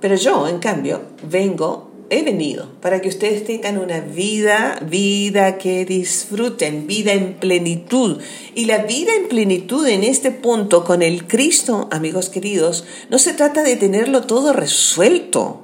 Pero 0.00 0.14
yo, 0.14 0.48
en 0.48 0.60
cambio, 0.60 1.02
vengo 1.30 1.90
he 2.10 2.22
venido 2.22 2.68
para 2.80 3.00
que 3.00 3.08
ustedes 3.08 3.44
tengan 3.44 3.78
una 3.78 4.00
vida, 4.00 4.78
vida 4.88 5.58
que 5.58 5.84
disfruten, 5.84 6.86
vida 6.86 7.12
en 7.12 7.34
plenitud. 7.34 8.20
Y 8.54 8.66
la 8.66 8.78
vida 8.78 9.12
en 9.14 9.28
plenitud 9.28 9.86
en 9.86 10.04
este 10.04 10.30
punto 10.30 10.84
con 10.84 11.02
el 11.02 11.26
Cristo, 11.26 11.88
amigos 11.90 12.28
queridos, 12.28 12.84
no 13.10 13.18
se 13.18 13.32
trata 13.32 13.62
de 13.62 13.76
tenerlo 13.76 14.22
todo 14.22 14.52
resuelto. 14.52 15.60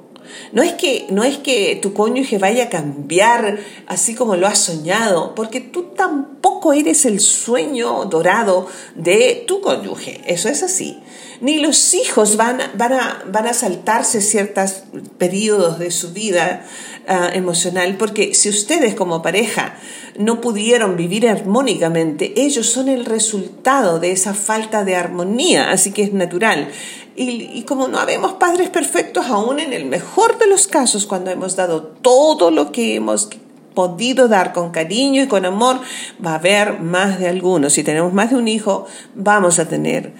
No 0.51 0.63
es 0.63 0.73
que 0.73 1.07
no 1.09 1.23
es 1.23 1.37
que 1.37 1.79
tu 1.81 1.93
cónyuge 1.93 2.37
vaya 2.37 2.65
a 2.65 2.69
cambiar 2.69 3.59
así 3.87 4.15
como 4.15 4.35
lo 4.35 4.47
has 4.47 4.59
soñado, 4.59 5.35
porque 5.35 5.61
tú 5.61 5.93
tampoco 5.95 6.73
eres 6.73 7.05
el 7.05 7.19
sueño 7.19 8.05
dorado 8.05 8.67
de 8.95 9.43
tu 9.47 9.61
cónyuge. 9.61 10.21
Eso 10.27 10.49
es 10.49 10.63
así 10.63 11.01
ni 11.41 11.57
los 11.57 11.95
hijos 11.95 12.37
van, 12.37 12.59
van, 12.75 12.93
a, 12.93 13.23
van 13.27 13.47
a 13.47 13.53
saltarse 13.53 14.21
ciertos 14.21 14.83
periodos 15.17 15.79
de 15.79 15.89
su 15.89 16.13
vida 16.13 16.65
ah, 17.07 17.29
emocional, 17.33 17.95
porque 17.97 18.33
si 18.33 18.49
ustedes 18.49 18.95
como 18.95 19.21
pareja 19.21 19.75
no 20.17 20.41
pudieron 20.41 20.97
vivir 20.97 21.27
armónicamente, 21.27 22.33
ellos 22.35 22.67
son 22.67 22.89
el 22.89 23.05
resultado 23.05 23.99
de 23.99 24.11
esa 24.11 24.33
falta 24.33 24.83
de 24.83 24.95
armonía, 24.95 25.71
así 25.71 25.91
que 25.91 26.03
es 26.03 26.13
natural. 26.13 26.69
Y, 27.15 27.49
y, 27.53 27.63
como 27.63 27.87
no 27.87 27.99
habemos 27.99 28.33
padres 28.33 28.69
perfectos, 28.69 29.25
aún 29.27 29.59
en 29.59 29.73
el 29.73 29.85
mejor 29.85 30.37
de 30.39 30.47
los 30.47 30.67
casos, 30.67 31.05
cuando 31.05 31.29
hemos 31.29 31.55
dado 31.55 31.83
todo 31.83 32.51
lo 32.51 32.71
que 32.71 32.95
hemos 32.95 33.29
podido 33.73 34.27
dar 34.27 34.53
con 34.53 34.71
cariño 34.71 35.23
y 35.23 35.27
con 35.27 35.45
amor, 35.45 35.79
va 36.23 36.31
a 36.31 36.35
haber 36.35 36.79
más 36.79 37.19
de 37.19 37.27
algunos. 37.27 37.73
Si 37.73 37.83
tenemos 37.83 38.13
más 38.13 38.31
de 38.31 38.37
un 38.37 38.47
hijo, 38.47 38.85
vamos 39.15 39.59
a 39.59 39.67
tener 39.67 40.13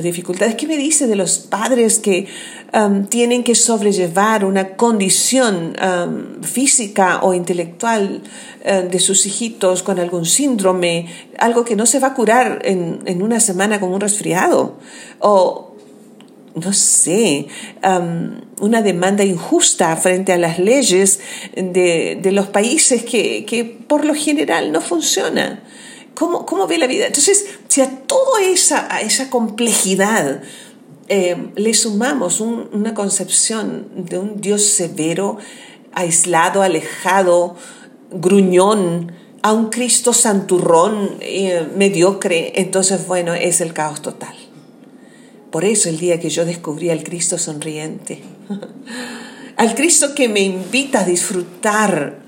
dificultades. 0.00 0.54
¿Qué 0.54 0.66
me 0.66 0.76
dice 0.76 1.06
de 1.06 1.16
los 1.16 1.38
padres 1.38 1.98
que 1.98 2.26
um, 2.72 3.06
tienen 3.06 3.44
que 3.44 3.54
sobrellevar 3.54 4.44
una 4.44 4.76
condición 4.76 5.74
um, 5.82 6.42
física 6.42 7.20
o 7.22 7.34
intelectual 7.34 8.22
uh, 8.64 8.88
de 8.88 8.98
sus 8.98 9.26
hijitos 9.26 9.82
con 9.82 9.98
algún 9.98 10.24
síndrome, 10.24 11.06
algo 11.38 11.64
que 11.64 11.76
no 11.76 11.86
se 11.86 11.98
va 11.98 12.08
a 12.08 12.14
curar 12.14 12.60
en, 12.64 13.00
en 13.06 13.22
una 13.22 13.40
semana 13.40 13.80
con 13.80 13.92
un 13.92 14.00
resfriado? 14.00 14.78
O 15.18 15.72
no 16.54 16.72
sé, 16.72 17.46
um, 17.82 18.40
una 18.60 18.82
demanda 18.82 19.24
injusta 19.24 19.96
frente 19.96 20.32
a 20.32 20.38
las 20.38 20.58
leyes 20.58 21.20
de, 21.56 22.18
de 22.20 22.32
los 22.32 22.48
países 22.48 23.04
que, 23.04 23.44
que, 23.44 23.64
por 23.64 24.04
lo 24.04 24.14
general 24.14 24.72
no 24.72 24.80
funcionan. 24.80 25.60
¿Cómo, 26.14 26.46
¿Cómo, 26.46 26.66
ve 26.66 26.78
la 26.78 26.86
vida? 26.86 27.06
Entonces, 27.06 27.46
si 27.68 27.80
a 27.80 27.90
toda 28.06 28.42
esa, 28.42 29.00
esa 29.00 29.30
complejidad 29.30 30.42
eh, 31.08 31.50
le 31.56 31.74
sumamos 31.74 32.40
una 32.40 32.94
concepción 32.94 33.88
de 33.96 34.18
un 34.18 34.40
Dios 34.40 34.62
severo, 34.64 35.38
aislado, 35.92 36.62
alejado, 36.62 37.56
gruñón, 38.10 39.12
a 39.42 39.52
un 39.52 39.70
Cristo 39.70 40.12
santurrón, 40.12 41.16
eh, 41.20 41.68
mediocre, 41.76 42.52
entonces, 42.60 43.06
bueno, 43.06 43.34
es 43.34 43.60
el 43.60 43.72
caos 43.72 44.00
total. 44.00 44.34
Por 45.50 45.64
eso 45.64 45.88
el 45.88 45.98
día 45.98 46.18
que 46.20 46.30
yo 46.30 46.44
descubrí 46.44 46.90
al 46.90 47.02
Cristo 47.02 47.36
sonriente, 47.36 48.22
al 49.56 49.74
Cristo 49.74 50.14
que 50.14 50.28
me 50.28 50.40
invita 50.40 51.00
a 51.00 51.04
disfrutar 51.04 52.21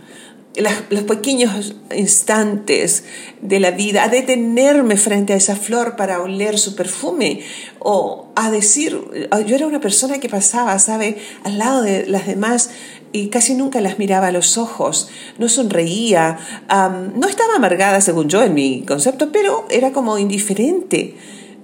los 0.56 1.02
pequeños 1.02 1.74
instantes 1.94 3.04
de 3.40 3.60
la 3.60 3.72
vida, 3.72 4.04
a 4.04 4.08
detenerme 4.08 4.96
frente 4.96 5.32
a 5.32 5.36
esa 5.36 5.56
flor 5.56 5.96
para 5.96 6.22
oler 6.22 6.58
su 6.58 6.76
perfume 6.76 7.40
o 7.80 8.28
a 8.36 8.50
decir, 8.50 9.00
yo 9.46 9.56
era 9.56 9.66
una 9.66 9.80
persona 9.80 10.18
que 10.18 10.28
pasaba, 10.28 10.78
¿sabe?, 10.78 11.18
al 11.44 11.58
lado 11.58 11.82
de 11.82 12.06
las 12.06 12.26
demás 12.26 12.70
y 13.12 13.28
casi 13.28 13.54
nunca 13.54 13.80
las 13.80 13.98
miraba 13.98 14.28
a 14.28 14.32
los 14.32 14.58
ojos, 14.58 15.08
no 15.38 15.48
sonreía, 15.48 16.38
no 16.68 17.28
estaba 17.28 17.54
amargada 17.56 18.00
según 18.00 18.28
yo 18.28 18.42
en 18.42 18.54
mi 18.54 18.82
concepto, 18.82 19.30
pero 19.30 19.66
era 19.70 19.92
como 19.92 20.18
indiferente. 20.18 21.14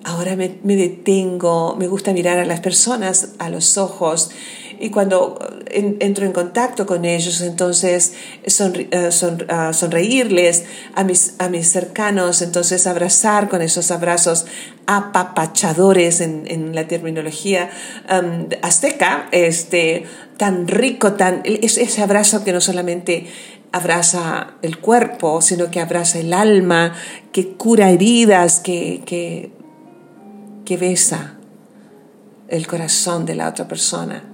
Ahora 0.04 0.35
me, 0.37 0.49
detengo, 0.76 1.76
me 1.76 1.87
gusta 1.87 2.12
mirar 2.12 2.38
a 2.38 2.44
las 2.44 2.61
personas 2.61 3.30
a 3.38 3.50
los 3.50 3.76
ojos 3.78 4.30
y 4.80 4.88
cuando 4.88 5.38
entro 5.70 6.25
en 6.25 6.32
contacto 6.32 6.87
con 6.87 7.04
ellos, 7.04 7.42
entonces 7.42 8.14
eh, 8.44 9.10
ah, 9.49 9.72
sonreírles 9.75 10.64
a 10.94 11.04
mis, 11.04 11.34
a 11.38 11.50
mis 11.50 11.70
cercanos, 11.70 12.40
entonces 12.40 12.87
abrazar 12.87 13.50
con 13.50 13.60
esos 13.60 13.90
abrazos 13.90 14.46
apapachadores 14.87 16.22
en, 16.22 16.75
la 16.75 16.88
terminología 16.88 17.70
azteca, 18.62 19.28
este, 19.32 20.04
tan 20.38 20.66
rico, 20.66 21.12
tan, 21.12 21.42
ese 21.44 22.02
abrazo 22.02 22.42
que 22.42 22.52
no 22.52 22.62
solamente 22.62 23.26
abraza 23.72 24.54
el 24.62 24.78
cuerpo, 24.78 25.42
sino 25.42 25.70
que 25.70 25.80
abraza 25.80 26.18
el 26.18 26.32
alma, 26.32 26.94
que 27.32 27.52
cura 27.52 27.90
heridas, 27.90 28.60
que, 28.60 29.02
que, 29.04 29.52
que 30.64 30.76
besa 30.78 31.37
el 32.49 32.66
corazón 32.66 33.26
de 33.26 33.34
la 33.34 33.49
otra 33.49 33.68
persona. 33.68 34.29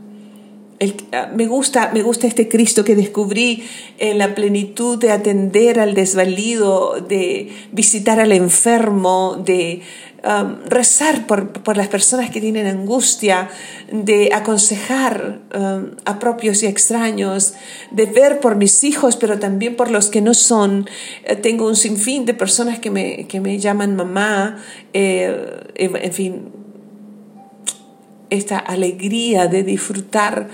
Ah, 1.12 1.30
me, 1.34 1.46
gusta, 1.46 1.90
me 1.94 2.02
gusta 2.02 2.26
este 2.26 2.48
Cristo 2.48 2.84
que 2.84 2.94
descubrí 2.94 3.64
en 3.98 4.18
la 4.18 4.34
plenitud 4.34 4.98
de 4.98 5.10
atender 5.10 5.80
al 5.80 5.94
desvalido, 5.94 7.00
de 7.00 7.50
visitar 7.72 8.20
al 8.20 8.30
enfermo, 8.32 9.42
de 9.42 9.80
um, 10.22 10.56
rezar 10.66 11.26
por, 11.26 11.76
las 11.76 11.88
personas 11.88 12.30
que 12.30 12.42
tienen 12.42 12.66
angustia, 12.66 13.48
de 13.90 14.30
aconsejar 14.34 15.40
um, 15.54 15.96
a 16.04 16.18
propios 16.18 16.62
y 16.62 16.66
extraños, 16.66 17.54
de 17.90 18.04
ver 18.04 18.40
por 18.40 18.56
mis 18.56 18.84
hijos, 18.84 19.16
pero 19.16 19.38
también 19.38 19.76
por 19.76 19.90
los 19.90 20.10
que 20.10 20.20
no 20.20 20.34
son. 20.34 20.90
Eh, 21.24 21.36
tengo 21.36 21.66
un 21.66 21.76
sinfín 21.76 22.26
de 22.26 22.34
personas 22.34 22.80
que 22.80 22.90
me, 22.90 23.26
que 23.28 23.40
me 23.40 23.58
llaman 23.58 23.96
mamá, 23.96 24.62
eh, 24.92 25.72
en 25.74 26.12
fin, 26.12 26.55
esta 28.30 28.58
alegría 28.58 29.46
de 29.46 29.62
disfrutar 29.62 30.48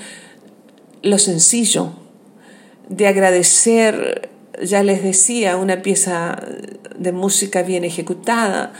lo 1.02 1.18
sencillo, 1.18 1.92
de 2.88 3.06
agradecer, 3.06 4.30
ya 4.62 4.82
les 4.82 5.02
decía, 5.02 5.56
una 5.56 5.82
pieza 5.82 6.40
de 6.96 7.12
música 7.12 7.62
bien 7.62 7.84
ejecutada, 7.84 8.72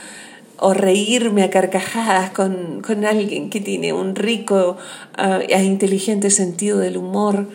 o 0.59 0.75
reírme 0.75 1.43
a 1.43 1.51
carcajadas 1.51 2.31
con, 2.31 2.83
alguien 3.05 3.51
que 3.51 3.61
tiene 3.61 3.93
un 3.93 4.15
rico 4.15 4.77
ah, 5.17 5.41
e 5.49 5.65
inteligente 5.65 6.31
sentido 6.31 6.79
del 6.79 6.97
humor, 6.97 7.49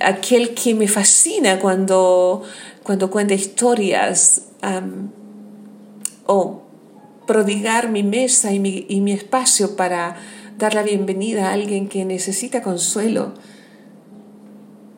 aquel 0.00 0.52
que 0.52 0.74
me 0.74 0.88
fascina 0.88 1.58
cuando, 1.60 2.42
cuando 2.82 3.10
cuenta 3.10 3.34
historias, 3.34 4.48
o 6.26 6.62
prodigar 7.26 7.88
mi 7.88 8.02
mesa 8.02 8.52
y 8.52 8.58
mi, 8.58 8.86
y 8.88 9.00
mi 9.00 9.12
espacio 9.12 9.74
para 9.76 10.16
dar 10.58 10.74
la 10.74 10.82
bienvenida 10.82 11.48
a 11.48 11.52
alguien 11.52 11.88
que 11.88 12.04
necesita 12.04 12.62
consuelo. 12.62 13.34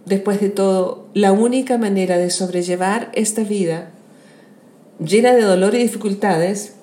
Después 0.06 0.40
de 0.40 0.50
todo, 0.50 1.08
la 1.14 1.32
única 1.32 1.78
manera 1.78 2.18
de 2.18 2.30
sobrellevar 2.30 3.10
esta 3.14 3.42
vida 3.42 3.90
llena 4.98 5.32
de 5.32 5.42
dolor 5.42 5.74
y 5.74 5.78
dificultades 5.78 6.74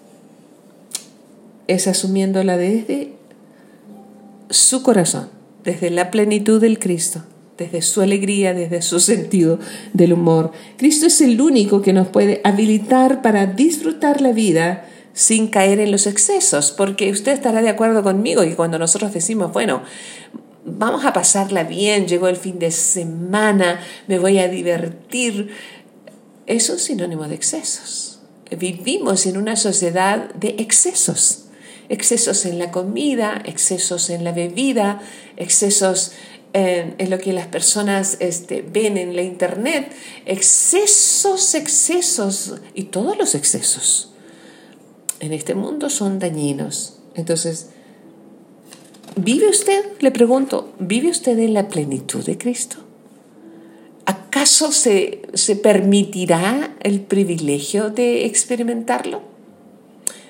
es 1.68 1.88
asumiéndola 1.88 2.58
desde 2.58 3.14
su 4.50 4.84
corazón, 4.84 5.30
desde 5.64 5.90
la 5.90 6.12
plenitud 6.12 6.60
del 6.60 6.80
Cristo, 6.80 7.24
desde 7.58 7.82
su 7.82 8.02
alegría, 8.02 8.54
desde 8.54 8.82
su 8.82 9.00
sentido 9.00 9.60
del 9.94 10.14
humor. 10.14 10.52
Cristo 10.78 11.06
es 11.06 11.22
el 11.22 11.40
único 11.40 11.82
que 11.82 11.94
nos 11.94 12.08
puede 12.08 12.42
habilitar 12.44 13.22
para 13.22 13.46
disfrutar 13.46 14.22
la 14.22 14.34
vida 14.34 14.86
sin 15.14 15.48
caer 15.48 15.80
en 15.80 15.92
los 15.92 16.08
excesos, 16.08 16.72
porque 16.72 17.12
usted 17.12 17.34
estará 17.34 17.62
de 17.62 17.70
acuerdo 17.70 18.04
conmigo 18.04 18.44
y 18.44 18.54
cuando 18.54 18.80
nosotros 18.80 19.14
decimos, 19.14 19.52
bueno, 19.52 19.84
vamos 20.66 21.06
a 21.06 21.14
pasarla 21.14 21.64
bien, 21.64 22.08
llegó 22.08 22.28
el 22.28 22.38
fin 22.38 22.60
de 22.60 22.72
semana, 22.72 23.80
me 24.08 24.20
voy 24.20 24.40
a 24.40 24.48
divertir, 24.48 25.52
es 26.48 26.66
sinónimo 26.66 27.28
de 27.28 27.36
excesos. 27.36 28.20
Vivimos 28.58 29.26
en 29.26 29.38
una 29.38 29.56
sociedad 29.56 30.34
de 30.34 30.56
excesos, 30.60 31.46
excesos 31.90 32.46
en 32.46 32.60
la 32.60 32.72
comida, 32.72 33.42
excesos 33.46 34.10
en 34.10 34.24
la 34.24 34.34
bebida, 34.34 35.02
excesos 35.38 36.12
en, 36.54 37.10
lo 37.10 37.18
que 37.18 37.32
las 37.32 37.48
personas 37.48 38.18
este, 38.20 38.62
ven 38.62 38.98
en 38.98 39.16
la 39.16 39.22
internet, 39.22 39.90
excesos, 40.26 41.56
excesos 41.56 42.56
y 42.74 42.84
todos 42.86 43.18
los 43.18 43.36
excesos 43.36 44.11
en 45.22 45.34
este 45.34 45.56
mundo 45.56 45.90
son 45.90 46.20
dañinos. 46.20 46.98
Entonces, 47.14 47.70
¿vive 49.16 49.48
usted, 49.48 49.86
le 50.00 50.12
pregunto, 50.12 50.74
¿vive 50.80 51.10
usted 51.10 51.38
en 51.40 51.54
la 51.54 51.68
plenitud 51.70 52.26
de 52.26 52.38
Cristo? 52.38 52.78
¿Acaso 54.06 54.72
se, 54.72 55.22
se 55.34 55.56
permitirá 55.56 56.76
el 56.82 57.02
privilegio 57.02 57.92
de 57.92 58.26
experimentarlo? 58.26 59.22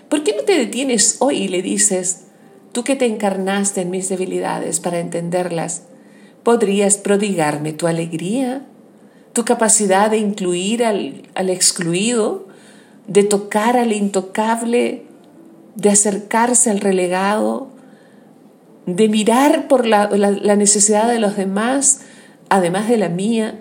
¿Por 0.09 0.23
qué 0.23 0.35
no 0.35 0.43
te 0.43 0.57
detienes 0.57 1.15
hoy 1.19 1.37
y 1.37 1.47
le 1.47 1.61
dices, 1.61 2.25
tú 2.73 2.83
que 2.83 2.97
te 2.97 3.05
encarnaste 3.05 3.81
en 3.81 3.91
mis 3.91 4.09
debilidades 4.09 4.81
para 4.81 4.99
entenderlas, 4.99 5.83
podrías 6.43 6.97
prodigarme 6.97 7.71
tu 7.71 7.87
alegría, 7.87 8.65
tu 9.31 9.45
capacidad 9.45 10.11
de 10.11 10.17
incluir 10.17 10.83
al, 10.83 11.29
al 11.33 11.49
excluido, 11.49 12.50
de 13.11 13.23
tocar 13.23 13.75
al 13.75 13.91
intocable, 13.91 15.03
de 15.75 15.89
acercarse 15.89 16.69
al 16.69 16.79
relegado, 16.79 17.67
de 18.85 19.09
mirar 19.09 19.67
por 19.67 19.85
la, 19.85 20.07
necesidad 20.55 21.09
de 21.09 21.19
los 21.19 21.35
demás, 21.35 22.03
además 22.47 22.87
de 22.87 22.95
la 22.95 23.09
mía, 23.09 23.59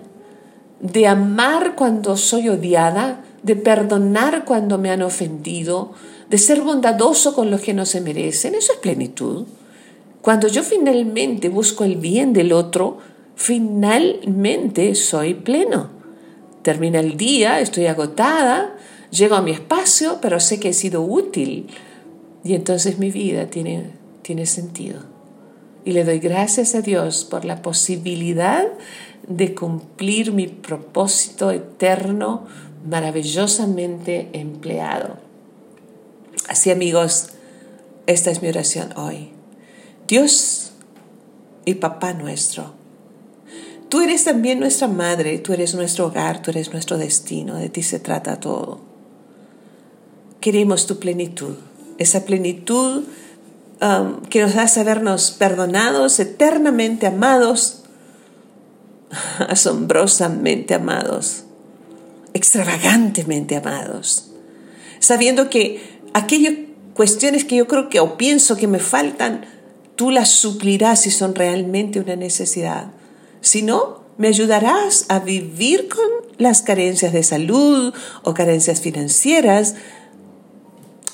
de 0.79 1.05
amar 1.05 1.75
cuando 1.75 2.15
soy 2.15 2.47
odiada, 2.47 3.25
de 3.43 3.57
perdonar 3.57 4.45
cuando 4.45 4.77
me 4.77 4.89
han 4.89 5.01
ofendido, 5.01 5.91
de 6.29 6.37
ser 6.37 6.61
bondadoso 6.61 7.35
con 7.35 7.51
los 7.51 7.59
que 7.59 7.73
no 7.73 7.85
se 7.85 7.99
merecen. 7.99 8.55
Eso 8.55 8.71
es 8.71 8.79
plenitud. 8.79 9.47
Cuando 10.21 10.47
yo 10.47 10.63
finalmente 10.63 11.49
busco 11.49 11.83
el 11.83 11.97
bien 11.97 12.31
del 12.31 12.53
otro, 12.53 12.99
finalmente 13.35 14.95
soy 14.95 15.33
pleno. 15.33 15.89
Termina 16.61 17.01
el 17.01 17.17
día, 17.17 17.59
estoy 17.59 17.87
agotada, 17.87 18.77
Llego 19.11 19.35
a 19.35 19.41
mi 19.41 19.51
espacio, 19.51 20.19
pero 20.21 20.39
sé 20.39 20.59
que 20.59 20.69
he 20.69 20.73
sido 20.73 21.01
útil 21.01 21.67
y 22.45 22.55
entonces 22.55 22.97
mi 22.97 23.11
vida 23.11 23.47
tiene, 23.47 23.91
tiene 24.21 24.45
sentido. 24.45 25.01
Y 25.83 25.91
le 25.91 26.05
doy 26.05 26.19
gracias 26.19 26.75
a 26.75 26.81
Dios 26.81 27.25
por 27.25 27.43
la 27.43 27.61
posibilidad 27.61 28.65
de 29.27 29.53
cumplir 29.53 30.31
mi 30.31 30.47
propósito 30.47 31.51
eterno 31.51 32.45
maravillosamente 32.87 34.29
empleado. 34.31 35.17
Así 36.47 36.71
amigos, 36.71 37.29
esta 38.07 38.31
es 38.31 38.41
mi 38.41 38.47
oración 38.47 38.97
hoy. 38.97 39.31
Dios 40.07 40.71
y 41.65 41.75
Papá 41.75 42.13
nuestro, 42.13 42.73
tú 43.89 44.01
eres 44.01 44.23
también 44.23 44.59
nuestra 44.59 44.87
madre, 44.87 45.37
tú 45.39 45.51
eres 45.53 45.75
nuestro 45.75 46.07
hogar, 46.07 46.41
tú 46.41 46.51
eres 46.51 46.71
nuestro 46.71 46.97
destino, 46.97 47.55
de 47.55 47.69
ti 47.69 47.83
se 47.83 47.99
trata 47.99 48.39
todo 48.39 48.90
queremos 50.41 50.87
tu 50.87 50.99
plenitud, 50.99 51.55
esa 51.97 52.25
plenitud 52.25 53.03
um, 53.79 54.21
que 54.23 54.41
nos 54.41 54.55
da 54.55 54.67
sabernos 54.67 55.31
perdonados, 55.31 56.19
eternamente 56.19 57.07
amados, 57.07 57.83
asombrosamente 59.47 60.73
amados, 60.73 61.45
extravagantemente 62.33 63.55
amados, 63.55 64.31
sabiendo 64.99 65.49
que 65.49 66.01
aquellas 66.13 66.53
cuestiones 66.93 67.45
que 67.45 67.55
yo 67.55 67.67
creo 67.67 67.89
que 67.89 67.99
o 67.99 68.17
pienso 68.17 68.57
que 68.57 68.67
me 68.67 68.79
faltan, 68.79 69.45
tú 69.95 70.11
las 70.11 70.29
suplirás 70.29 71.01
si 71.01 71.11
son 71.11 71.35
realmente 71.35 71.99
una 71.99 72.15
necesidad. 72.15 72.91
Si 73.41 73.61
no, 73.61 74.01
me 74.17 74.27
ayudarás 74.27 75.05
a 75.09 75.19
vivir 75.19 75.87
con 75.87 76.05
las 76.37 76.61
carencias 76.61 77.13
de 77.13 77.23
salud 77.23 77.93
o 78.23 78.33
carencias 78.33 78.81
financieras, 78.81 79.75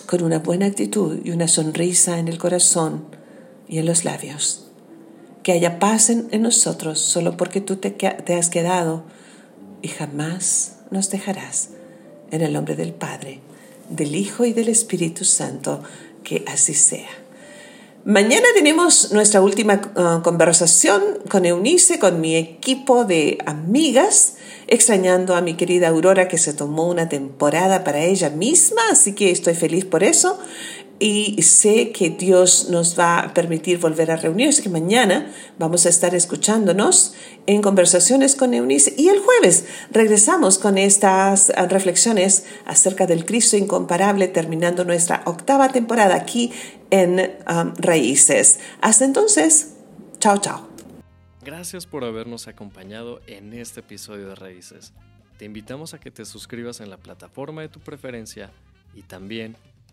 con 0.08 0.24
una 0.24 0.40
buena 0.40 0.66
actitud 0.66 1.20
y 1.24 1.32
una 1.32 1.48
sonrisa 1.48 2.18
en 2.18 2.30
el 2.30 2.40
corazón 2.40 3.06
y 3.68 3.78
en 3.78 3.86
los 3.86 4.06
labios. 4.06 4.68
Que 5.44 5.52
haya 5.52 5.80
paz 5.80 6.10
en, 6.10 6.30
nosotros 6.42 7.00
solo 7.00 7.38
porque 7.38 7.62
tú 7.62 7.76
te, 7.76 7.96
has 8.34 8.50
quedado 8.50 9.04
y 9.82 9.90
jamás 9.90 10.78
nos 10.90 11.10
dejarás. 11.12 11.70
En 12.32 12.42
el 12.42 12.52
nombre 12.52 12.76
del 12.76 12.94
Padre, 12.94 13.40
del 13.90 14.16
Hijo 14.16 14.44
y 14.44 14.52
del 14.52 14.68
Espíritu 14.68 15.24
Santo, 15.24 15.82
que 16.24 16.44
así 16.48 16.74
sea. 16.74 17.08
Mañana 18.08 18.46
tenemos 18.54 19.12
nuestra 19.12 19.42
última 19.42 19.82
uh, 19.98 20.22
conversación 20.22 21.02
con 21.30 21.46
Eunice, 21.46 22.00
con 22.00 22.22
mi 22.22 22.38
equipo 22.38 23.04
de 23.04 23.38
amigas, 23.46 24.38
extrañando 24.68 25.36
a 25.36 25.42
mi 25.42 25.56
querida 25.56 25.90
Aurora 25.90 26.30
que 26.30 26.38
se 26.38 26.54
tomó 26.54 26.88
una 26.88 27.10
temporada 27.10 27.84
para 27.84 28.00
ella 28.00 28.30
misma, 28.30 28.82
así 28.90 29.14
que 29.14 29.30
estoy 29.30 29.56
feliz 29.56 29.84
por 29.84 30.06
eso 30.06 30.40
y 31.00 31.42
sé 31.44 31.92
que 31.92 32.10
Dios 32.10 32.70
nos 32.70 32.98
va 32.98 33.20
a 33.20 33.34
permitir 33.34 33.78
volver 33.78 34.12
a 34.12 34.16
reunirnos, 34.16 34.62
que 34.62 34.70
mañana 34.70 35.32
vamos 35.60 35.86
a 35.86 35.90
estar 35.90 36.16
escuchándonos 36.16 37.14
en 37.46 37.62
conversaciones 37.62 38.36
con 38.36 38.54
Eunice 38.54 38.94
y 38.98 39.10
el 39.10 39.20
jueves 39.20 39.66
regresamos 39.92 40.58
con 40.58 40.78
estas 40.78 41.50
reflexiones 41.70 42.46
acerca 42.66 43.06
del 43.06 43.26
Cristo 43.26 43.58
incomparable 43.58 44.28
terminando 44.28 44.86
nuestra 44.86 45.22
octava 45.26 45.70
temporada 45.70 46.16
aquí 46.16 46.52
en 46.90 47.20
um, 47.48 47.74
Raíces. 47.78 48.60
Hasta 48.82 49.06
entonces, 49.06 49.76
chao, 50.20 50.38
chao. 50.40 50.68
Gracias 51.44 51.86
por 51.86 52.04
habernos 52.04 52.48
acompañado 52.48 53.22
en 53.28 53.54
este 53.54 53.80
episodio 53.80 54.30
de 54.30 54.36
Raíces. 54.36 54.94
Te 55.38 55.46
invitamos 55.46 55.94
a 55.94 56.00
que 56.00 56.12
te 56.12 56.26
suscribas 56.26 56.82
en 56.82 56.90
la 56.90 56.98
plataforma 56.98 57.62
de 57.62 57.70
tu 57.70 57.80
preferencia 57.80 58.52
y 58.94 59.04
también 59.04 59.56